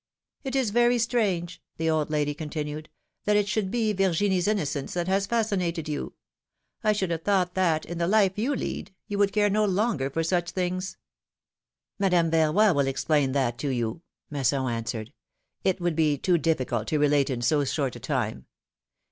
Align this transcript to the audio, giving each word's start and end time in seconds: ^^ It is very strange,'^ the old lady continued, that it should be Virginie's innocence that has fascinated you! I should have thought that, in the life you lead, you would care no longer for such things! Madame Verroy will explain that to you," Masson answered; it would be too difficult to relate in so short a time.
^^ 0.01 0.03
It 0.43 0.55
is 0.55 0.71
very 0.71 0.97
strange,'^ 0.97 1.59
the 1.77 1.87
old 1.87 2.09
lady 2.09 2.33
continued, 2.33 2.89
that 3.25 3.35
it 3.37 3.47
should 3.47 3.69
be 3.69 3.93
Virginie's 3.93 4.47
innocence 4.47 4.95
that 4.95 5.07
has 5.07 5.27
fascinated 5.27 5.87
you! 5.87 6.13
I 6.83 6.91
should 6.91 7.11
have 7.11 7.21
thought 7.21 7.53
that, 7.53 7.85
in 7.85 7.99
the 7.99 8.07
life 8.07 8.35
you 8.35 8.55
lead, 8.55 8.95
you 9.07 9.19
would 9.19 9.31
care 9.31 9.47
no 9.51 9.63
longer 9.63 10.09
for 10.09 10.23
such 10.23 10.49
things! 10.49 10.97
Madame 11.99 12.31
Verroy 12.31 12.73
will 12.73 12.87
explain 12.87 13.33
that 13.33 13.59
to 13.59 13.69
you," 13.69 14.01
Masson 14.31 14.65
answered; 14.67 15.13
it 15.63 15.79
would 15.79 15.95
be 15.95 16.17
too 16.17 16.39
difficult 16.39 16.87
to 16.87 16.97
relate 16.97 17.29
in 17.29 17.43
so 17.43 17.63
short 17.63 17.95
a 17.95 17.99
time. 17.99 18.47